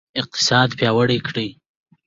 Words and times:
اقتصاد 0.21 0.69
پیاوړی 0.79 1.17
کړئ 1.27 1.49